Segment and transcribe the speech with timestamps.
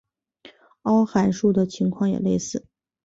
[0.81, 2.65] 凹函数的情况也类似。